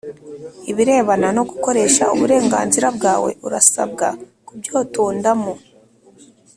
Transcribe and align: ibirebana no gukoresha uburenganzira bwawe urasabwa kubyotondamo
ibirebana 0.71 1.27
no 1.37 1.43
gukoresha 1.49 2.03
uburenganzira 2.13 2.87
bwawe 2.97 3.29
urasabwa 3.45 4.07
kubyotondamo 4.47 5.53